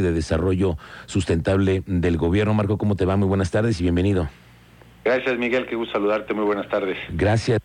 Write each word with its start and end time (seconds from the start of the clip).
de 0.00 0.12
Desarrollo 0.12 0.76
Sustentable 1.06 1.82
del 1.86 2.16
Gobierno. 2.16 2.54
Marco, 2.54 2.78
¿cómo 2.78 2.96
te 2.96 3.04
va? 3.04 3.16
Muy 3.16 3.28
buenas 3.28 3.50
tardes 3.50 3.80
y 3.80 3.82
bienvenido. 3.82 4.28
Gracias, 5.04 5.38
Miguel. 5.38 5.66
Qué 5.66 5.76
gusto 5.76 5.94
saludarte. 5.94 6.34
Muy 6.34 6.44
buenas 6.44 6.68
tardes. 6.68 6.98
Gracias. 7.10 7.60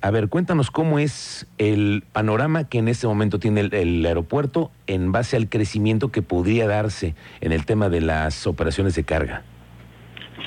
A 0.00 0.10
ver, 0.10 0.28
cuéntanos 0.28 0.72
cómo 0.72 0.98
es 0.98 1.46
el 1.56 2.02
panorama 2.12 2.68
que 2.68 2.78
en 2.78 2.88
este 2.88 3.06
momento 3.06 3.38
tiene 3.38 3.60
el, 3.60 3.74
el, 3.74 4.04
aeropuerto 4.04 4.72
en 4.88 5.12
base 5.12 5.36
al 5.36 5.48
crecimiento 5.48 6.10
que 6.10 6.20
podría 6.20 6.66
darse 6.66 7.14
en 7.40 7.52
el 7.52 7.64
tema 7.64 7.88
de 7.88 8.00
las 8.00 8.48
operaciones 8.48 8.96
de 8.96 9.04
carga. 9.04 9.44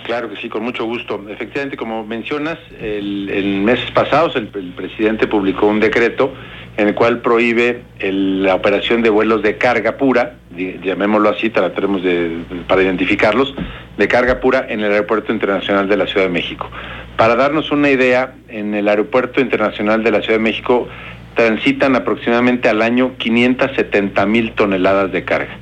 Claro 0.04 0.30
que 0.30 0.36
sí, 0.38 0.50
con 0.50 0.64
mucho 0.64 0.86
gusto. 0.86 1.23
Efectivamente, 1.30 1.78
como 1.78 2.05
mencionas, 2.05 2.58
el, 2.80 3.30
en 3.30 3.64
meses 3.64 3.89
pasados 3.92 4.36
el, 4.36 4.50
el, 4.54 4.73
presidente 4.73 5.28
publicó 5.28 5.68
un 5.68 5.80
decreto 5.80 6.34
en 6.78 6.88
el 6.88 6.96
cual 6.96 7.20
prohíbe 7.20 7.84
la 8.00 8.56
operación 8.56 9.02
de 9.02 9.10
vuelos 9.10 9.42
de 9.42 9.58
carga 9.58 9.98
pura, 9.98 10.36
llamémoslo 10.56 11.30
así, 11.30 11.50
trataremos 11.50 12.04
de, 12.04 12.38
para 12.68 12.84
identificarlos, 12.84 13.54
de 13.98 14.08
carga 14.08 14.40
pura 14.40 14.66
en 14.70 14.81
el 14.81 14.92
Aeropuerto 14.92 15.31
Internacional 15.31 15.88
de 15.88 15.98
la 15.98 16.08
Ciudad 16.08 16.26
de 16.26 16.31
México. 16.31 16.70
Para 17.18 17.36
darnos 17.36 17.72
una 17.72 17.90
idea, 17.90 18.34
en 18.48 18.73
el 18.73 18.88
Aeropuerto 18.88 19.42
Internacional 19.42 20.04
de 20.04 20.12
la 20.12 20.22
Ciudad 20.22 20.36
de 20.36 20.44
México 20.44 20.88
transitan 21.36 21.95
aproximadamente 21.95 22.70
al 22.70 22.81
año 22.81 23.16
570 23.17 24.26
mil 24.26 24.53
toneladas 24.53 25.12
de 25.12 25.23
carga 25.23 25.58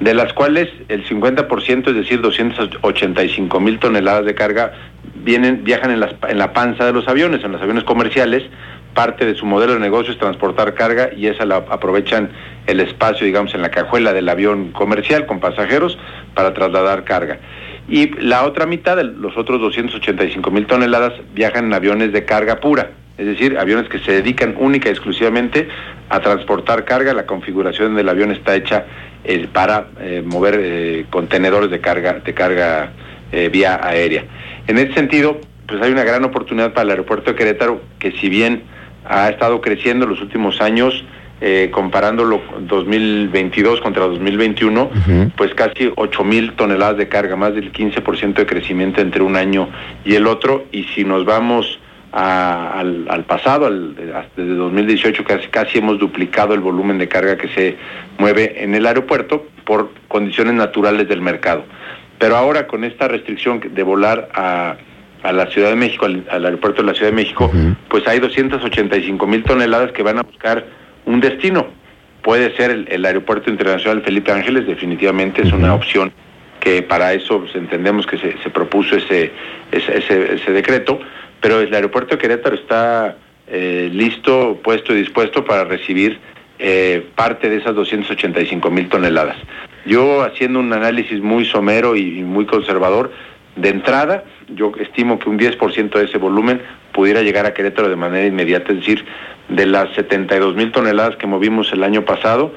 de 0.00 0.14
las 0.14 0.32
cuales 0.32 0.68
el 0.88 1.06
50%, 1.06 1.88
es 1.88 1.94
decir, 1.94 2.20
285 2.22 3.60
mil 3.60 3.78
toneladas 3.78 4.24
de 4.24 4.34
carga, 4.34 4.72
vienen, 5.14 5.62
viajan 5.62 5.90
en, 5.90 6.00
las, 6.00 6.14
en 6.26 6.38
la 6.38 6.52
panza 6.54 6.86
de 6.86 6.92
los 6.92 7.06
aviones, 7.06 7.44
en 7.44 7.52
los 7.52 7.60
aviones 7.60 7.84
comerciales. 7.84 8.42
Parte 8.94 9.24
de 9.24 9.34
su 9.34 9.46
modelo 9.46 9.74
de 9.74 9.80
negocio 9.80 10.12
es 10.12 10.18
transportar 10.18 10.74
carga 10.74 11.10
y 11.16 11.26
esa 11.26 11.44
la 11.44 11.56
aprovechan 11.56 12.30
el 12.66 12.80
espacio, 12.80 13.26
digamos, 13.26 13.54
en 13.54 13.62
la 13.62 13.70
cajuela 13.70 14.12
del 14.12 14.28
avión 14.28 14.72
comercial 14.72 15.26
con 15.26 15.40
pasajeros 15.40 15.98
para 16.34 16.54
trasladar 16.54 17.04
carga. 17.04 17.38
Y 17.88 18.10
la 18.20 18.44
otra 18.44 18.66
mitad, 18.66 19.00
los 19.02 19.36
otros 19.36 19.60
285 19.60 20.50
mil 20.50 20.66
toneladas, 20.66 21.12
viajan 21.34 21.66
en 21.66 21.74
aviones 21.74 22.12
de 22.12 22.24
carga 22.24 22.60
pura, 22.60 22.90
es 23.18 23.26
decir, 23.26 23.58
aviones 23.58 23.88
que 23.88 23.98
se 23.98 24.12
dedican 24.12 24.54
única 24.58 24.88
y 24.88 24.92
exclusivamente 24.92 25.68
a 26.08 26.20
transportar 26.20 26.84
carga. 26.84 27.12
La 27.12 27.26
configuración 27.26 27.96
del 27.96 28.08
avión 28.08 28.30
está 28.30 28.54
hecha 28.54 28.86
eh, 29.24 29.46
para 29.52 29.88
eh, 30.00 30.22
mover 30.24 30.58
eh, 30.62 31.06
contenedores 31.10 31.70
de 31.70 31.80
carga, 31.80 32.14
de 32.24 32.34
carga 32.34 32.92
vía 33.52 33.78
aérea. 33.80 34.24
En 34.66 34.76
ese 34.76 34.92
sentido, 34.92 35.40
pues 35.66 35.80
hay 35.80 35.92
una 35.92 36.02
gran 36.02 36.24
oportunidad 36.24 36.72
para 36.72 36.82
el 36.82 36.90
aeropuerto 36.90 37.30
de 37.30 37.36
Querétaro, 37.36 37.80
que 38.00 38.10
si 38.10 38.28
bien 38.28 38.64
ha 39.04 39.28
estado 39.28 39.60
creciendo 39.60 40.04
en 40.04 40.10
los 40.10 40.20
últimos 40.20 40.60
años, 40.60 41.04
eh, 41.40 41.70
comparándolo 41.72 42.42
2022 42.60 43.80
contra 43.80 44.04
2021, 44.06 44.82
uh 44.82 44.90
-huh. 44.90 45.32
pues 45.36 45.54
casi 45.54 45.90
8 45.96 46.24
mil 46.24 46.52
toneladas 46.52 46.98
de 46.98 47.08
carga, 47.08 47.34
más 47.36 47.54
del 47.54 47.72
15% 47.72 48.34
de 48.34 48.46
crecimiento 48.46 49.00
entre 49.00 49.22
un 49.22 49.36
año 49.36 49.68
y 50.04 50.14
el 50.16 50.26
otro. 50.26 50.66
Y 50.70 50.84
si 50.94 51.04
nos 51.04 51.24
vamos 51.24 51.78
a, 52.12 52.78
al, 52.78 53.06
al, 53.08 53.24
pasado, 53.24 53.66
al, 53.66 53.94
desde 54.36 54.54
2018 54.54 55.24
casi, 55.24 55.48
casi 55.48 55.78
hemos 55.78 55.98
duplicado 55.98 56.52
el 56.54 56.60
volumen 56.60 56.98
de 56.98 57.08
carga 57.08 57.36
que 57.36 57.48
se 57.48 57.76
mueve 58.18 58.62
en 58.62 58.74
el 58.74 58.86
aeropuerto 58.86 59.46
por 59.64 59.90
condiciones 60.08 60.54
naturales 60.54 61.08
del 61.08 61.22
mercado. 61.22 61.64
Pero 62.18 62.36
ahora 62.36 62.66
con 62.66 62.84
esta 62.84 63.08
restricción 63.08 63.62
de 63.72 63.82
volar 63.82 64.28
a, 64.34 64.76
a 65.22 65.32
la 65.32 65.46
Ciudad 65.46 65.70
de 65.70 65.76
México, 65.76 66.06
al, 66.06 66.24
al, 66.30 66.44
aeropuerto 66.44 66.82
de 66.82 66.88
la 66.88 66.94
Ciudad 66.94 67.10
de 67.10 67.16
México, 67.16 67.50
uh 67.52 67.56
-huh. 67.56 67.76
pues 67.88 68.06
hay 68.08 68.20
285 68.20 69.26
mil 69.26 69.42
toneladas 69.42 69.92
que 69.92 70.02
van 70.02 70.18
a 70.18 70.22
buscar 70.22 70.64
un 71.04 71.20
destino. 71.20 71.68
Puede 72.22 72.54
ser 72.56 72.70
el, 72.70 72.86
el 72.90 73.04
aeropuerto 73.04 73.50
internacional 73.50 74.02
Felipe 74.02 74.32
Ángeles, 74.32 74.66
definitivamente 74.66 75.42
es 75.42 75.48
uh 75.48 75.56
-huh. 75.56 75.58
una 75.58 75.74
opción 75.74 76.12
que 76.60 76.82
para 76.82 77.14
eso 77.14 77.40
pues, 77.40 77.54
entendemos 77.54 78.06
que 78.06 78.18
se, 78.18 78.36
se 78.42 78.50
propuso 78.50 78.96
ese, 78.96 79.32
ese, 79.72 79.98
ese, 79.98 80.34
ese 80.34 80.52
decreto 80.52 81.00
pero 81.40 81.60
el 81.60 81.74
aeropuerto 81.74 82.16
de 82.16 82.20
Querétaro 82.20 82.56
está 82.56 83.16
eh, 83.48 83.90
listo, 83.92 84.60
puesto 84.62 84.92
y 84.94 84.98
dispuesto 84.98 85.44
para 85.44 85.64
recibir 85.64 86.18
eh, 86.58 87.06
parte 87.14 87.48
de 87.48 87.56
esas 87.56 87.74
285 87.74 88.70
mil 88.70 88.88
toneladas. 88.88 89.36
Yo 89.86 90.22
haciendo 90.22 90.60
un 90.60 90.72
análisis 90.72 91.20
muy 91.20 91.46
somero 91.46 91.96
y 91.96 92.22
muy 92.22 92.44
conservador, 92.44 93.10
de 93.56 93.68
entrada, 93.68 94.24
yo 94.48 94.72
estimo 94.80 95.18
que 95.18 95.28
un 95.28 95.38
10% 95.38 95.90
de 95.90 96.04
ese 96.04 96.18
volumen 96.18 96.62
pudiera 96.92 97.22
llegar 97.22 97.46
a 97.46 97.54
Querétaro 97.54 97.88
de 97.88 97.96
manera 97.96 98.26
inmediata, 98.26 98.72
es 98.72 98.78
decir, 98.78 99.04
de 99.48 99.66
las 99.66 99.92
72 99.94 100.54
mil 100.54 100.72
toneladas 100.72 101.16
que 101.16 101.26
movimos 101.26 101.72
el 101.72 101.82
año 101.82 102.04
pasado, 102.04 102.52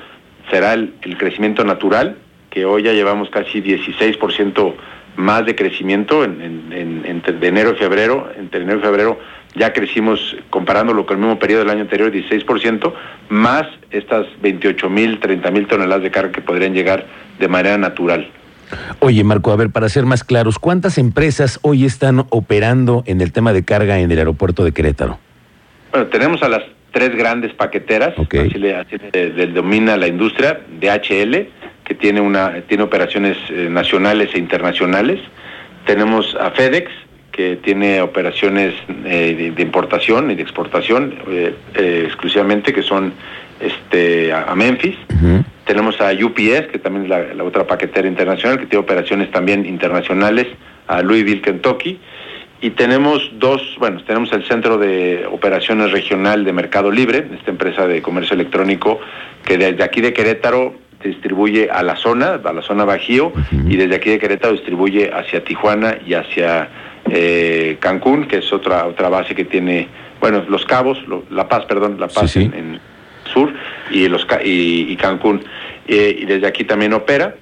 será 0.49 0.73
el, 0.73 0.93
crecimiento 1.17 1.63
natural, 1.63 2.17
que 2.49 2.65
hoy 2.65 2.83
ya 2.83 2.93
llevamos 2.93 3.29
casi 3.29 3.61
16% 3.61 4.73
más 5.15 5.45
de 5.45 5.55
crecimiento 5.55 6.23
en, 6.23 6.41
en, 6.41 6.73
en, 6.73 7.05
entre 7.05 7.47
enero 7.47 7.73
y 7.73 7.75
febrero, 7.75 8.31
entre 8.37 8.61
enero 8.61 8.79
y 8.79 8.81
febrero 8.81 9.19
ya 9.55 9.71
crecimos, 9.71 10.35
comparándolo 10.49 11.05
con 11.05 11.17
el 11.17 11.23
mismo 11.23 11.39
periodo 11.39 11.61
del 11.61 11.69
año 11.69 11.81
anterior, 11.81 12.11
16%, 12.11 12.93
más 13.29 13.67
estas 13.91 14.25
28 14.41 14.89
mil, 14.89 15.19
30 15.19 15.51
mil 15.51 15.67
toneladas 15.67 16.03
de 16.03 16.11
carga 16.11 16.31
que 16.31 16.41
podrían 16.41 16.73
llegar 16.73 17.05
de 17.39 17.47
manera 17.47 17.77
natural. 17.77 18.29
Oye, 19.00 19.23
Marco, 19.23 19.51
a 19.51 19.56
ver, 19.56 19.69
para 19.69 19.89
ser 19.89 20.06
más 20.06 20.23
claros, 20.23 20.59
¿cuántas 20.59 20.97
empresas 20.97 21.59
hoy 21.61 21.85
están 21.85 22.25
operando 22.29 23.03
en 23.06 23.22
el 23.22 23.31
tema 23.31 23.53
de 23.53 23.63
carga 23.63 24.00
en 24.00 24.11
el 24.11 24.17
aeropuerto 24.17 24.63
de 24.63 24.72
Querétaro? 24.72 25.19
Bueno, 25.91 26.07
tenemos 26.07 26.41
a 26.44 26.50
las 26.50 26.63
tres 26.91 27.16
grandes 27.16 27.53
paqueteras, 27.53 28.17
okay. 28.17 28.47
así, 28.47 28.57
le, 28.59 28.75
así 28.75 28.95
le, 29.11 29.29
le, 29.34 29.47
domina 29.47 29.97
la 29.97 30.07
industria, 30.07 30.59
DHL, 30.79 31.47
que 31.84 31.95
tiene, 31.95 32.22
una, 32.22 32.61
tiene 32.67 32.84
operaciones 32.84 33.38
eh, 33.50 33.67
nacionales 33.69 34.29
e 34.34 34.38
internacionales. 34.38 35.19
Tenemos 35.85 36.35
a 36.40 36.51
FedEx, 36.51 36.90
que 37.31 37.57
tiene 37.57 38.00
operaciones 38.01 38.75
eh, 39.05 39.35
de, 39.38 39.51
de, 39.51 39.61
importación 39.63 40.29
y 40.29 40.35
de 40.35 40.44
exportación 40.44 41.16
eh, 41.28 41.55
exclusivamente, 42.05 42.72
que 42.72 42.84
son 42.84 43.13
este, 43.59 44.31
a, 44.31 44.44
a 44.44 44.55
Memphis. 44.55 44.95
Uh 45.09 45.13
-huh. 45.13 45.45
Tenemos 45.66 46.00
a 46.01 46.12
UPS, 46.12 46.68
que 46.72 46.79
también 46.79 47.06
es 47.06 47.09
la, 47.09 47.34
la, 47.34 47.44
otra 47.44 47.66
paquetera 47.66 48.07
internacional, 48.07 48.59
que 48.59 48.66
tiene 48.66 48.84
operaciones 48.84 49.31
también 49.31 49.66
internacionales 49.66 50.47
a 50.88 51.01
Louisville, 51.01 51.41
Kentucky. 51.41 52.00
Y 52.62 52.72
tenemos 52.72 53.29
dos, 53.40 53.62
bueno, 53.78 54.02
tenemos 54.06 54.31
el 54.31 54.46
Centro 54.46 54.78
de 54.78 55.25
Operaciones 55.29 55.91
Regional 55.91 56.46
de 56.46 56.53
Mercado 56.53 56.91
Libre, 56.91 57.28
esta 57.38 57.52
empresa 57.52 57.88
de 57.88 58.02
comercio 58.02 58.35
electrónico, 58.35 59.00
que 59.44 59.57
desde 59.57 59.84
aquí 59.84 60.00
de 60.00 60.13
Querétaro 60.13 60.73
distribuye 61.03 61.69
a 61.69 61.84
la 61.84 61.97
zona, 61.97 62.40
a 62.44 62.53
la 62.53 62.62
zona 62.62 62.85
Bajío, 62.85 63.28
uh 63.28 63.31
-huh. 63.34 63.72
y 63.72 63.75
desde 63.75 63.96
aquí 63.96 64.09
de 64.12 64.19
Querétaro 64.19 64.53
distribuye 64.53 65.12
hacia 65.13 65.44
Tijuana 65.44 65.97
y 66.06 66.13
hacia 66.13 66.69
eh, 67.09 67.78
Cancún, 67.81 68.28
que 68.28 68.38
es 68.38 68.53
otra 68.53 68.85
otra 68.85 69.09
base 69.09 69.35
que 69.35 69.44
tiene, 69.44 69.90
bueno, 70.22 70.44
Los 70.47 70.66
Cabos, 70.66 71.06
lo, 71.07 71.23
La 71.29 71.50
Paz, 71.50 71.66
perdón, 71.66 71.97
La 72.00 72.07
Paz 72.07 72.31
sí, 72.31 72.40
sí. 72.40 72.46
En, 72.46 72.53
en, 72.53 72.79
sur 73.33 73.51
y, 73.91 74.07
los, 74.07 74.25
y, 74.44 74.91
y 74.91 74.95
Cancún. 74.95 75.44
Eh, 75.88 76.17
y 76.21 76.25
desde 76.25 76.47
aquí 76.47 76.63
también 76.63 76.94
opera. 76.94 77.35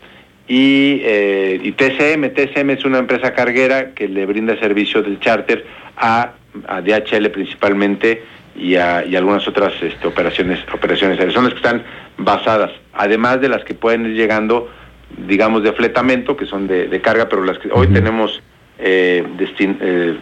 Y, 0.48 1.02
eh, 1.04 1.60
y, 1.64 1.72
TCM, 1.74 2.34
TCM 2.34 2.72
es 2.72 2.86
una 2.86 2.98
empresa 2.98 3.34
carguera 3.34 3.92
que 3.94 4.08
le 4.08 4.26
brinda 4.26 4.60
servicio 4.60 5.02
del 5.02 5.20
charter 5.20 5.66
a, 5.96 6.34
a 6.68 6.82
DHL 6.82 7.30
principalmente 7.30 8.24
y, 8.56 8.76
a, 8.76 9.06
y 9.06 9.16
algunas 9.16 9.48
otras 9.48 9.74
este, 9.82 10.08
operaciones, 10.08 10.60
operaciones 10.74 11.18
aéreas. 11.20 11.36
Son 11.36 11.46
las 11.46 11.54
que 11.54 11.60
están 11.60 11.84
basadas, 12.18 12.72
además 12.94 13.40
de 13.40 13.50
las 13.50 13.64
que 13.64 13.76
pueden 13.76 14.06
ir 14.08 14.16
llegando, 14.16 14.70
digamos, 15.26 15.64
de 15.64 15.72
fletamento, 15.74 16.36
que 16.36 16.46
son 16.46 16.68
de, 16.68 16.88
de 16.88 17.02
carga, 17.02 17.30
pero 17.30 17.44
las 17.46 17.60
que 17.60 17.70
hoy 17.72 17.88
tenemos 17.88 18.42
eh, 18.80 19.24
destin, 19.38 19.78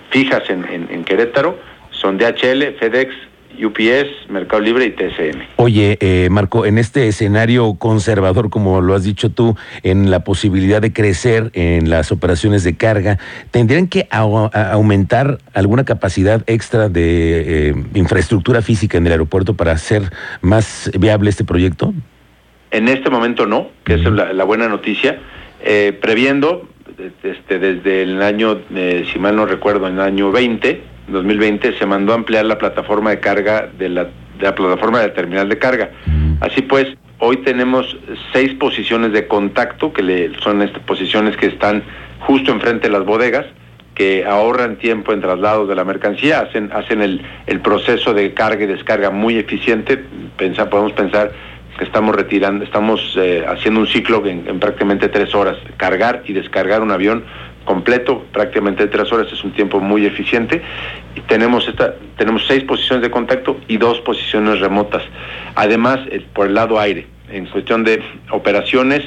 fijas 0.09 0.47
en, 0.49 0.65
en, 0.65 0.87
en, 0.91 1.03
Querétaro 1.05 1.57
son 1.91 2.17
DHL, 2.17 2.75
FedEx, 2.77 3.15
UPS, 3.63 4.29
Mercado 4.29 4.61
Libre 4.61 4.85
y 4.85 4.91
TSM. 4.91 5.39
Oye, 5.57 5.97
eh, 6.01 6.29
Marco, 6.29 6.65
en 6.65 6.77
este 6.77 7.07
escenario 7.07 7.75
conservador, 7.75 8.49
como 8.49 8.81
lo 8.81 8.95
has 8.95 9.03
dicho 9.03 9.29
tú, 9.29 9.55
en 9.83 10.11
la 10.11 10.23
posibilidad 10.23 10.81
de 10.81 10.93
crecer 10.93 11.51
en 11.53 11.89
las 11.89 12.11
operaciones 12.11 12.63
de 12.63 12.77
carga, 12.77 13.17
¿tendrían 13.51 13.87
que 13.87 14.07
au 14.11 14.49
aumentar 14.53 15.39
alguna 15.53 15.83
capacidad 15.83 16.43
extra 16.47 16.89
de 16.89 17.69
eh, 17.69 17.75
infraestructura 17.95 18.61
física 18.61 18.97
en 18.97 19.05
el 19.07 19.11
aeropuerto 19.13 19.55
para 19.55 19.71
hacer 19.71 20.11
más 20.41 20.91
viable 20.97 21.29
este 21.29 21.43
proyecto? 21.43 21.93
En 22.71 22.87
este 22.87 23.09
momento 23.09 23.45
no, 23.45 23.69
que 23.83 23.95
es 23.95 24.03
la, 24.03 24.31
la, 24.31 24.43
buena 24.43 24.67
noticia. 24.67 25.19
Eh, 25.61 25.97
previendo, 25.99 26.69
este, 27.23 27.59
desde 27.59 28.03
el 28.03 28.21
año, 28.21 28.59
eh, 28.73 29.05
si 29.11 29.19
mal 29.19 29.35
no 29.35 29.45
recuerdo, 29.45 29.87
en 29.87 29.95
el 29.95 30.01
año 30.01 30.31
20, 30.31 30.81
2020 31.11 31.77
se 31.77 31.85
mandó 31.85 32.13
a 32.13 32.15
ampliar 32.15 32.45
la 32.45 32.57
plataforma 32.57 33.11
de 33.11 33.19
carga 33.19 33.69
de 33.77 33.89
la, 33.89 34.03
de 34.03 34.43
la 34.43 34.55
plataforma 34.55 34.99
de 34.99 35.09
terminal 35.09 35.49
de 35.49 35.57
carga. 35.57 35.91
Así 36.41 36.61
pues, 36.61 36.87
hoy 37.19 37.37
tenemos 37.37 37.97
seis 38.33 38.53
posiciones 38.55 39.11
de 39.11 39.27
contacto, 39.27 39.91
que 39.93 40.01
le, 40.01 40.39
son 40.39 40.61
estas 40.61 40.81
posiciones 40.83 41.35
que 41.37 41.47
están 41.47 41.83
justo 42.21 42.51
enfrente 42.51 42.87
de 42.87 42.93
las 42.93 43.05
bodegas, 43.05 43.45
que 43.95 44.25
ahorran 44.25 44.77
tiempo 44.77 45.11
en 45.11 45.19
traslados 45.19 45.67
de 45.67 45.75
la 45.75 45.83
mercancía, 45.83 46.39
hacen, 46.39 46.71
hacen 46.71 47.01
el, 47.01 47.21
el 47.47 47.59
proceso 47.59 48.13
de 48.13 48.33
carga 48.33 48.63
y 48.63 48.67
descarga 48.67 49.09
muy 49.09 49.37
eficiente. 49.37 50.01
Pensa, 50.37 50.69
podemos 50.69 50.93
pensar 50.93 51.31
que 51.79 51.85
estamos 51.85 52.13
retirando, 52.13 52.65
estamos 52.65 53.17
eh, 53.17 53.45
haciendo 53.47 53.79
un 53.79 53.87
ciclo 53.87 54.25
en, 54.25 54.59
prácticamente 54.59 55.07
tres 55.07 55.33
horas. 55.33 55.55
Cargar 55.77 56.23
y 56.25 56.33
descargar 56.33 56.81
un 56.81 56.91
avión 56.91 57.23
completo, 57.63 58.25
prácticamente 58.33 58.85
tres 58.87 59.09
horas, 59.13 59.31
es 59.31 59.41
un 59.45 59.53
tiempo 59.53 59.79
muy 59.79 60.05
eficiente. 60.05 60.61
Y 61.15 61.21
tenemos, 61.21 61.69
esta, 61.69 61.95
tenemos 62.17 62.45
seis 62.47 62.65
posiciones 62.65 63.01
de 63.01 63.09
contacto 63.09 63.61
y 63.69 63.77
dos 63.77 64.01
posiciones 64.01 64.59
remotas. 64.59 65.03
Además, 65.55 66.01
por 66.33 66.47
el 66.47 66.53
lado 66.53 66.77
aire, 66.81 67.07
en 67.31 67.45
cuestión 67.45 67.85
de 67.85 68.03
operaciones, 68.29 69.01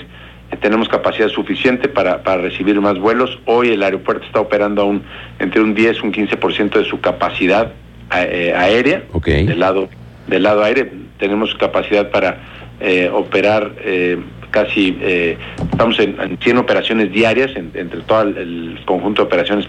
eh, 0.50 0.56
tenemos 0.58 0.88
capacidad 0.88 1.28
suficiente 1.28 1.90
para, 1.90 2.22
para, 2.22 2.40
recibir 2.40 2.80
más 2.80 2.98
vuelos. 2.98 3.38
Hoy 3.44 3.68
el 3.68 3.82
aeropuerto 3.82 4.24
está 4.24 4.40
operando 4.40 4.80
aún 4.80 5.02
entre 5.40 5.60
un 5.60 5.74
10 5.74 5.98
y 5.98 6.06
un 6.06 6.12
15% 6.14 6.70
de 6.70 6.84
su 6.84 7.02
capacidad 7.02 7.70
eh, 8.16 8.54
aérea 8.56 9.02
del 9.26 9.60
lado 9.60 9.90
del 10.26 10.44
lado 10.44 10.64
aire. 10.64 10.90
Tenemos 11.18 11.54
capacidad 11.54 12.10
para 12.10 12.61
eh, 12.84 13.08
operar 13.08 13.74
eh, 13.84 14.18
casi, 14.50 14.98
eh, 15.00 15.38
estamos 15.70 16.00
en, 16.00 16.36
100 16.42 16.58
operaciones 16.58 17.12
diarias 17.12 17.52
entre 17.54 18.00
todo 18.00 18.22
el, 18.22 18.80
conjunto 18.84 19.22
de 19.22 19.26
operaciones, 19.26 19.68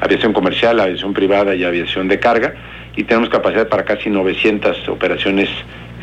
aviación 0.00 0.32
comercial, 0.32 0.80
aviación 0.80 1.14
privada 1.14 1.54
y 1.54 1.62
aviación 1.62 2.08
de 2.08 2.18
carga, 2.18 2.56
y 2.96 3.04
tenemos 3.04 3.28
capacidad 3.28 3.68
para 3.68 3.84
casi 3.84 4.10
900 4.10 4.88
operaciones 4.88 5.48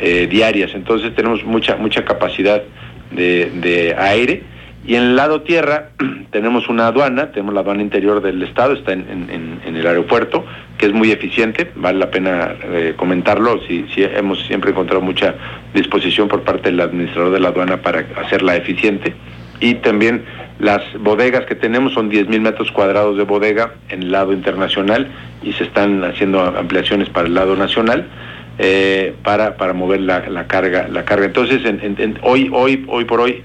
diarias. 0.00 0.70
Entonces 0.74 1.14
tenemos 1.14 1.44
mucha, 1.44 1.76
mucha 1.76 2.02
capacidad 2.02 2.62
de, 3.10 3.50
de 3.60 3.94
aire 3.98 4.42
y 4.84 4.96
en 4.96 5.02
el 5.02 5.16
lado 5.16 5.42
tierra 5.42 5.90
tenemos 6.30 6.68
una 6.68 6.88
aduana, 6.88 7.30
tenemos 7.30 7.54
la 7.54 7.60
aduana 7.60 7.82
interior 7.82 8.20
del 8.20 8.42
estado, 8.42 8.74
está 8.74 8.92
en, 8.92 9.60
el 9.64 9.86
aeropuerto, 9.86 10.44
que 10.78 10.86
es 10.86 10.92
muy 10.92 11.10
eficiente, 11.10 11.70
vale 11.76 11.98
la 11.98 12.10
pena 12.10 12.54
eh, 12.64 12.94
comentarlo, 12.96 13.60
si, 13.66 13.86
hemos 13.96 14.44
siempre 14.46 14.70
encontrado 14.70 15.00
mucha 15.00 15.34
disposición 15.74 16.28
por 16.28 16.42
parte 16.42 16.70
del 16.70 16.80
administrador 16.80 17.32
de 17.32 17.40
la 17.40 17.48
aduana 17.48 17.82
para 17.82 18.04
hacerla 18.24 18.56
eficiente. 18.56 19.14
Y 19.60 19.74
también 19.74 20.24
las 20.58 20.82
bodegas 20.98 21.46
que 21.46 21.54
tenemos 21.54 21.92
son 21.92 22.10
10.000 22.10 22.40
metros 22.40 22.72
cuadrados 22.72 23.16
de 23.16 23.22
bodega 23.22 23.74
en 23.88 24.02
el 24.02 24.12
lado 24.12 24.32
internacional 24.32 25.08
y 25.42 25.52
se 25.52 25.64
están 25.64 26.02
haciendo 26.02 26.40
ampliaciones 26.40 27.08
para 27.08 27.28
el 27.28 27.34
lado 27.34 27.54
nacional. 27.56 28.08
Eh, 28.58 29.14
para, 29.22 29.56
para 29.56 29.72
mover 29.72 30.02
la, 30.02 30.46
carga 30.46 30.86
la 30.86 31.06
carga 31.06 31.24
entonces 31.24 31.62
hoy 32.20 32.50
hoy 32.52 32.84
hoy 32.86 33.06
por 33.06 33.22
hoy 33.22 33.42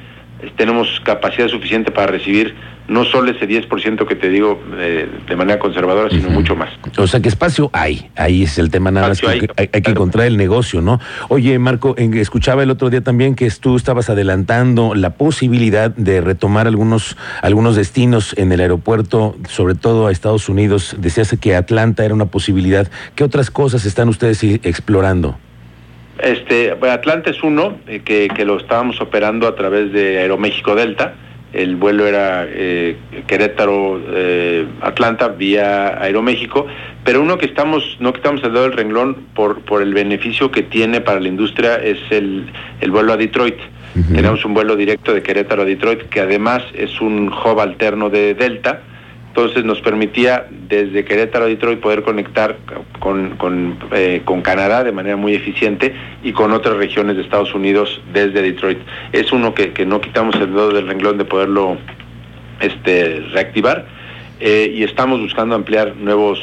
tenemos 0.56 1.00
capacidad 1.04 1.48
suficiente 1.48 1.92
para 1.92 2.07
recibir 2.07 2.56
no 2.88 3.04
solo 3.04 3.31
ese 3.31 3.48
10% 3.48 4.07
que 4.07 4.16
te 4.16 4.30
digo 4.30 4.62
eh, 4.78 5.10
de 5.28 5.36
manera 5.36 5.60
conservadora, 5.60 6.10
sino 6.10 6.30
mucho 6.30 6.56
más. 6.56 6.69
O 6.98 7.06
sea, 7.06 7.19
que 7.19 7.28
espacio 7.28 7.69
hay, 7.74 8.10
ahí 8.16 8.44
es 8.44 8.57
el 8.57 8.72
tema 8.72 8.92
nada 8.92 9.10
más, 9.10 9.19
que 9.19 9.28
hay, 9.28 9.68
que 9.81 9.92
encontrar 9.92 10.25
el 10.25 10.38
negocio, 10.38 10.81
¿no? 10.81 11.00
Oye, 11.28 11.60
Marco, 11.60 11.95
escuchaba 11.98 12.63
el 12.63 12.72
otro 12.72 12.89
día 12.89 13.01
también 13.01 13.36
que 13.36 13.50
tú 13.60 13.75
estabas 13.75 14.10
adelantando 14.10 14.95
la 14.95 15.12
posibilidad 15.12 15.92
de 15.92 16.22
retomar 16.22 16.68
algunos, 16.68 17.18
algunos 17.42 17.75
destinos 17.75 18.33
en 18.38 18.51
el 18.51 18.62
aeropuerto, 18.62 19.36
sobre 19.50 19.75
todo 19.75 20.07
a 20.07 20.12
Estados 20.12 20.48
Unidos. 20.48 20.95
Decías 20.98 21.36
que 21.42 21.56
Atlanta 21.56 22.06
era 22.06 22.13
una 22.13 22.28
posibilidad. 22.28 22.90
¿Qué 23.16 23.24
otras 23.24 23.51
cosas 23.51 23.86
están 23.86 24.07
ustedes 24.07 24.42
explorando? 24.44 25.38
Este, 26.19 26.72
Atlanta 26.72 27.30
es 27.30 27.44
uno 27.44 27.78
eh, 27.88 28.02
que, 28.04 28.28
que, 28.28 28.46
lo 28.46 28.58
estábamos 28.58 29.00
operando 29.02 29.48
a 29.48 29.56
través 29.56 29.92
de 29.92 30.19
Aeroméxico 30.19 30.75
Delta. 30.75 31.14
El 31.54 31.75
vuelo 31.75 32.06
era 32.06 32.46
eh, 32.48 32.98
Querétaro 33.25 34.02
eh, 34.10 34.68
Atlanta 34.81 35.30
vía 35.30 36.02
Aeroméxico, 36.02 36.68
pero 37.04 37.22
uno 37.22 37.38
que 37.38 37.46
estamos 37.46 37.98
no 38.00 38.12
quitamos 38.12 38.44
el 38.44 38.52
dedo 38.52 38.64
del 38.64 38.74
renglón 38.74 39.16
por 39.34 39.62
por 39.62 39.81
el 39.81 39.94
beneficio 39.94 40.52
que 40.52 40.64
tiene 40.64 41.00
para 41.00 41.22
la 41.22 41.30
industria 41.30 41.75
es 41.75 42.00
el, 42.10 42.48
el 42.81 42.92
vuelo 42.92 43.14
a 43.14 43.18
Detroit. 43.18 43.58
Tenemos 44.14 44.46
un 44.46 44.54
vuelo 44.54 44.75
directo 44.75 45.14
de 45.14 45.24
Querétaro 45.24 45.64
a 45.64 45.66
Detroit 45.66 46.02
que 46.10 46.19
además 46.19 46.62
es 46.75 47.02
un 47.02 47.30
hub 47.30 47.60
alterno 47.60 48.10
de 48.10 48.36
Delta 48.36 48.81
entonces 49.38 49.66
nos 49.66 49.80
permitía 49.81 50.48
desde 50.50 51.06
Querétaro 51.06 51.45
a 51.45 51.48
Detroit 51.48 51.80
poder 51.80 52.01
conectar 52.01 52.57
con, 53.00 53.78
eh, 53.92 54.24
con, 54.25 54.42
Canadá 54.42 54.84
de 54.84 54.92
manera 54.92 55.16
muy 55.16 55.36
eficiente 55.36 55.94
y 56.24 56.31
con 56.31 56.51
otras 56.54 56.75
regiones 56.78 57.18
de 57.18 57.22
Estados 57.22 57.54
Unidos 57.54 58.01
desde 58.12 58.42
Detroit. 58.42 58.80
Es 59.12 59.31
uno 59.31 59.54
que, 59.54 59.86
no 59.86 60.01
quitamos 60.01 60.34
el 60.38 60.48
dedo 60.54 60.69
del 60.72 60.88
renglón 60.88 61.19
de 61.19 61.25
poderlo 61.25 61.78
este, 62.62 63.19
reactivar 63.31 63.86
eh, 64.39 64.74
y 64.74 64.81
estamos 64.81 65.19
buscando 65.19 65.54
ampliar 65.54 65.95
nuevos, 65.98 66.40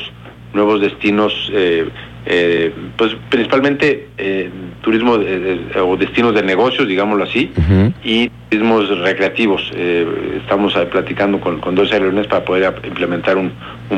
nuevos 0.53 0.81
destinos. 0.81 1.51
Eh, 1.53 1.89
eh, 2.27 2.73
pues 2.97 3.15
principalmente 3.29 4.09
eh, 4.17 4.51
turismo 4.81 5.13
o 5.13 5.97
destinos 5.97 6.35
de 6.35 6.43
negocios, 6.43 6.89
digámoslo 6.89 7.25
así, 7.25 7.53
y 8.03 8.31
turismos 8.49 8.99
recreativos. 9.01 9.71
Eh, 9.75 10.41
estamos 10.41 10.75
platicando 10.91 11.39
con, 11.41 11.75
dos 11.75 11.93
aerolíneas 11.93 12.27
para 12.27 12.45
poder 12.45 12.75
implementar 12.87 13.37
un, 13.37 13.53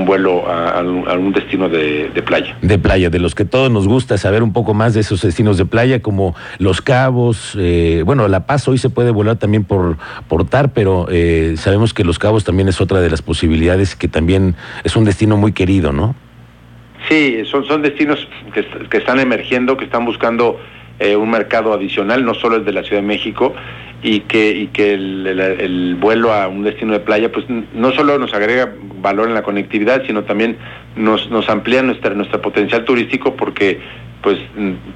vuelo 0.05 0.45
a, 0.49 0.83
un 0.83 1.33
destino 1.33 1.69
de, 1.69 2.11
playa. 2.25 2.57
De 2.63 2.79
playa, 2.79 3.11
de 3.11 3.19
los 3.21 3.35
que 3.35 3.45
todos 3.45 3.71
nos 3.71 3.87
gusta 3.87 4.19
saber 4.19 4.43
un 4.43 4.53
poco 4.53 4.75
más 4.75 4.95
de 4.95 5.01
esos 5.01 5.23
destinos 5.23 5.57
de 5.57 5.67
playa, 5.67 6.03
como 6.03 6.35
Los 6.59 6.83
Cabos, 6.83 7.57
bueno, 8.05 8.27
La 8.27 8.47
Paz 8.47 8.67
hoy 8.67 8.79
se 8.79 8.91
puede 8.91 9.13
volar 9.13 9.37
también 9.37 9.63
por, 9.63 9.99
por 10.29 10.49
TAR, 10.49 10.73
pero 10.73 11.07
sabemos 11.57 11.95
que 11.95 12.03
Los 12.03 12.19
Cabos 12.19 12.45
también 12.45 12.69
es 12.69 12.81
otra 12.81 13.01
de 13.01 13.11
las 13.11 13.23
posibilidades 13.23 13.95
que 13.95 14.09
también 14.09 14.57
es 14.83 14.97
un 14.97 15.05
destino 15.05 15.37
muy 15.37 15.53
querido, 15.53 15.93
¿no? 15.93 16.15
Sí, 17.09 17.43
son, 17.45 17.65
son 17.67 17.83
destinos 17.83 18.27
que, 18.53 18.97
están 18.97 19.21
emergiendo, 19.21 19.77
que 19.77 19.85
están 19.85 20.05
buscando 20.05 20.59
eh, 20.99 21.15
un 21.15 21.31
mercado 21.31 21.73
adicional, 21.73 22.25
no 22.25 22.35
solo 22.35 22.57
el 22.57 22.65
de 22.65 22.73
la 22.73 22.83
Ciudad 22.83 23.03
de 23.03 23.07
México, 23.07 23.55
y 24.03 24.21
que, 24.21 24.51
y 24.51 24.67
que 24.69 24.95
el, 24.95 25.97
vuelo 26.01 26.33
a 26.33 26.49
un 26.49 26.63
destino 26.63 26.93
de 26.93 27.01
playa, 27.01 27.31
pues 27.33 27.47
no 27.49 27.93
solo 27.93 28.19
nos 28.19 28.35
agrega 28.35 28.73
valor 29.01 29.29
en 29.29 29.35
la 29.35 29.43
conectividad, 29.43 30.05
sino 30.07 30.25
también 30.25 30.57
nos, 30.97 31.31
nos 31.31 31.49
amplía 31.49 31.83
nuestra, 31.83 32.15
nuestro 32.15 32.41
potencial 32.41 32.85
turístico 32.85 33.35
porque 33.35 33.81
pues 34.23 34.39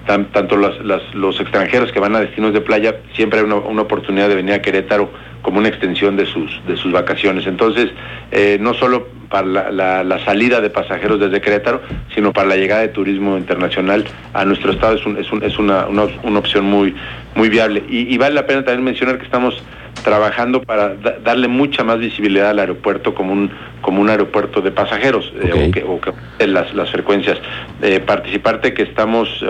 tanto 0.07 0.57
los 0.57 1.41
extranjeros 1.41 1.93
que 1.93 2.01
van 2.01 2.17
a 2.17 2.21
destinos 2.21 2.53
de 2.53 2.61
playa, 2.61 2.97
siempre 3.15 3.39
hay 3.39 3.45
una, 3.45 3.57
una 3.57 3.83
oportunidad 3.83 4.29
de 4.29 4.35
venir 4.35 4.55
a 4.55 4.63
Querétaro 4.63 5.11
como 5.43 5.59
una 5.59 5.69
extensión 5.69 6.17
de 6.17 6.27
sus, 6.27 6.61
de 6.67 6.77
sus 6.77 6.91
vacaciones. 6.91 7.47
Entonces, 7.47 7.91
eh, 8.33 8.59
no 8.61 8.75
solo 8.75 9.07
para 9.31 10.03
la, 10.03 10.25
salida 10.25 10.61
de 10.61 10.71
pasajeros 10.71 11.21
desde 11.21 11.41
Querétaro, 11.41 11.81
sino 12.15 12.33
para 12.33 12.49
la 12.49 12.57
llegada 12.57 12.83
de 12.83 12.89
turismo 12.89 13.39
internacional 13.39 14.05
a 14.35 14.45
nuestro 14.45 14.73
estado 14.73 14.97
es, 14.97 15.07
es, 15.07 15.43
es 15.43 15.59
una, 15.59 15.87
una, 15.87 16.07
una, 16.25 16.39
opción 16.41 16.65
muy, 16.65 16.95
muy 17.37 17.49
viable. 17.49 17.85
Y, 17.89 18.19
vale 18.19 18.35
la 18.35 18.47
pena 18.47 18.65
también 18.65 18.85
mencionar 18.85 19.19
que 19.19 19.25
estamos 19.25 19.63
trabajando 20.03 20.63
para 20.63 20.95
darle 20.95 21.47
mucha 21.47 21.85
más 21.85 22.01
visibilidad 22.01 22.51
al 22.51 22.59
aeropuerto 22.59 23.15
como 23.15 23.33
un 23.33 23.51
como 23.83 24.01
un 24.01 24.11
aeropuerto 24.11 24.61
de 24.61 24.71
pasajeros 24.71 25.33
eh, 25.43 25.85
o 25.87 26.01
que, 26.01 26.13
las, 26.47 26.75
las 26.75 26.91
frecuencias. 26.91 27.39
Eh, 27.83 28.01
participarte 28.01 28.75
que 28.75 28.83
estamos 28.83 29.45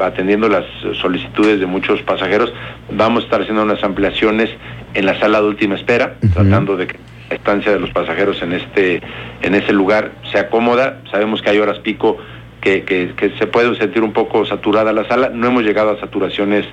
atendiendo 0.00 0.48
las 0.48 0.64
solicitudes 1.00 1.60
de 1.60 1.66
muchos 1.66 2.02
pasajeros, 2.02 2.52
vamos 2.90 3.22
a 3.22 3.26
estar 3.26 3.42
haciendo 3.42 3.62
unas 3.62 3.84
ampliaciones 3.84 4.50
en 4.94 5.06
la 5.06 5.18
sala 5.20 5.40
de 5.40 5.48
última 5.48 5.76
espera, 5.76 6.14
tratando 6.34 6.76
de 6.76 6.88
que 6.88 7.11
estancia 7.32 7.72
de 7.72 7.80
los 7.80 7.90
pasajeros 7.90 8.42
en 8.42 8.52
este 8.52 9.02
en 9.42 9.54
ese 9.54 9.72
lugar 9.72 10.12
sea 10.30 10.48
cómoda. 10.48 11.00
Sabemos 11.10 11.42
que 11.42 11.50
hay 11.50 11.58
horas 11.58 11.78
pico 11.80 12.18
que, 12.60 12.84
que, 12.84 13.32
se 13.38 13.46
puede 13.46 13.74
sentir 13.76 14.02
un 14.02 14.12
poco 14.12 14.46
saturada 14.46 14.92
la 14.92 15.06
sala. 15.08 15.30
No 15.30 15.48
hemos 15.48 15.64
llegado 15.64 15.90
a 15.90 16.00
saturaciones 16.00 16.64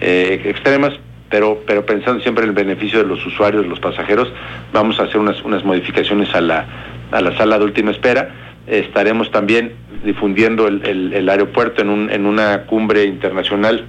eh, 0.00 0.40
extremas, 0.46 0.94
pero, 1.28 1.62
pero 1.66 1.84
pensando 1.84 2.22
siempre 2.22 2.44
en 2.44 2.50
el 2.50 2.56
beneficio 2.56 2.98
de 3.00 3.06
los 3.06 3.24
usuarios, 3.26 3.66
los 3.66 3.78
pasajeros, 3.78 4.32
vamos 4.72 4.98
a 4.98 5.04
hacer 5.04 5.18
unas, 5.18 5.42
unas 5.44 5.62
modificaciones 5.64 6.34
a 6.34 6.40
la, 6.40 6.66
a 7.10 7.20
la 7.20 7.36
sala 7.36 7.58
de 7.58 7.64
última 7.64 7.90
espera. 7.90 8.30
estaremos 8.66 9.30
también 9.30 9.74
difundiendo 10.02 10.66
el, 10.66 11.12
el, 11.12 11.28
aeropuerto 11.28 11.82
en, 11.82 11.90
un, 11.90 12.10
en 12.10 12.24
una 12.24 12.62
cumbre 12.62 13.04
internacional 13.04 13.84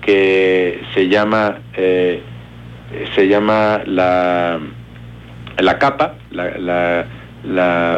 que 0.00 0.80
se 0.94 1.08
llama 1.08 1.58
eh, 1.76 2.22
se 3.14 3.28
llama 3.28 3.82
la, 3.86 4.58
la 5.58 5.78
CAPA, 5.78 6.14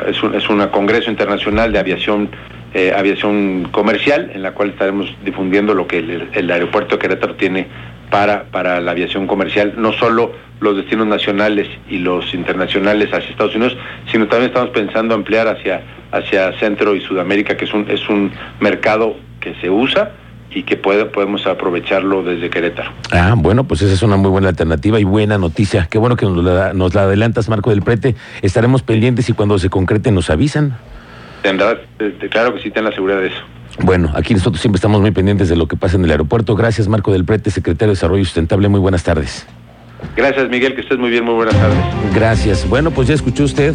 es, 0.07 0.23
un, 0.23 0.35
es 0.35 0.49
un 0.49 0.67
congreso 0.69 1.11
internacional 1.11 1.73
de 1.73 1.79
aviación 1.79 2.31
eh, 2.75 2.93
aviación 2.95 3.69
comercial, 3.71 4.31
en 4.35 4.43
la 4.43 4.53
cual 4.53 4.69
estaremos 4.69 5.15
difundiendo 5.25 5.73
lo 5.73 5.87
que 5.87 5.99
el, 6.35 6.51
aeropuerto 6.51 6.97
de 6.97 6.99
Querétaro 7.01 7.35
tiene 7.37 7.69
para, 8.11 8.45
para 8.45 8.83
la 8.83 8.91
aviación 8.91 9.27
comercial, 9.27 9.73
no 9.79 9.95
solo 9.95 10.33
los 10.61 10.77
destinos 10.77 11.07
nacionales 11.07 11.69
y 11.89 11.99
los 11.99 12.35
internacionales 12.35 13.09
hacia 13.15 13.31
Estados 13.31 13.55
Unidos, 13.55 13.79
sino 14.13 14.27
también 14.27 14.51
estamos 14.51 14.71
pensando 14.71 15.15
ampliar 15.15 15.49
hacia, 15.49 15.81
hacia 16.13 16.53
Centro 16.59 16.95
y 16.95 17.01
Sudamérica, 17.01 17.57
que 17.57 17.65
es 17.65 17.73
un, 17.73 17.89
es 17.89 18.07
un 18.11 18.31
mercado 18.61 19.17
que 19.41 19.55
se 19.63 19.71
usa 19.71 20.11
y 20.57 20.63
que 20.63 20.79
puede, 20.79 21.05
podemos 21.05 21.47
aprovecharlo 21.47 22.23
desde 22.23 22.49
Querétaro. 22.49 22.91
Ah, 23.13 23.35
bueno, 23.37 23.65
pues 23.65 23.83
esa 23.83 23.93
es 23.93 24.03
una 24.03 24.17
muy 24.17 24.31
buena 24.31 24.49
alternativa 24.49 24.99
y 24.99 25.05
buena 25.05 25.37
noticia. 25.37 25.87
Qué 25.91 25.99
bueno 25.99 26.17
que 26.17 26.25
nos 26.25 26.43
la, 26.43 26.73
nos 26.73 26.95
la 26.95 27.03
adelantas, 27.03 27.51
Marco 27.51 27.69
del 27.69 27.83
Prete. 27.83 28.17
Estaremos 28.41 28.83
pendientes 28.83 29.29
y 29.29 29.35
cuando 29.35 29.59
se 29.59 29.69
concrete 29.69 30.11
nos 30.13 30.31
avisan. 30.31 30.79
Tendrá, 31.43 31.79
claro 32.31 32.55
que 32.55 32.63
sí, 32.63 32.71
ten 32.71 32.85
la 32.85 32.93
seguridad 32.93 33.21
de 33.21 33.27
eso. 33.27 33.37
Bueno, 33.81 34.11
aquí 34.15 34.33
nosotros 34.33 34.63
siempre 34.63 34.79
estamos 34.79 35.03
muy 35.03 35.11
pendientes 35.11 35.51
de 35.51 35.57
lo 35.57 35.69
que 35.69 35.77
pasa 35.77 35.99
en 35.99 36.05
el 36.07 36.11
aeropuerto. 36.11 36.57
Gracias, 36.57 36.89
Marco 36.89 37.13
del 37.13 37.27
Prete, 37.27 37.51
secretario 37.51 37.89
de 37.89 37.97
Desarrollo 37.97 38.25
Sustentable. 38.25 38.69
Muy 38.71 38.81
buenas 38.81 39.05
tardes. 39.05 39.47
Gracias, 40.17 40.49
Miguel, 40.49 40.75
que 40.75 40.81
estés 40.81 40.97
muy 40.97 41.11
bien. 41.11 41.25
Muy 41.25 41.35
buenas 41.35 41.55
tardes. 41.55 41.79
Gracias. 42.15 42.67
Bueno, 42.67 42.93
pues 42.93 43.09
ya 43.09 43.15
escuchó 43.15 43.45
usted 43.45 43.75